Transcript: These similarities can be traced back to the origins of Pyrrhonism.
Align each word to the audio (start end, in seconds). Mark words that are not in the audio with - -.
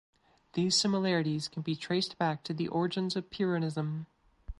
These 0.53 0.75
similarities 0.77 1.47
can 1.47 1.61
be 1.61 1.75
traced 1.75 2.17
back 2.17 2.43
to 2.45 2.55
the 2.55 2.67
origins 2.67 3.15
of 3.15 3.29
Pyrrhonism. 3.29 4.07